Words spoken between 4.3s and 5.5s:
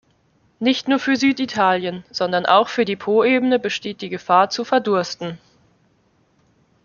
zu verdursten.